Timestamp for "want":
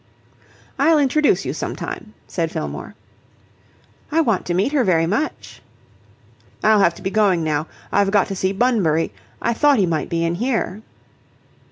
4.19-4.47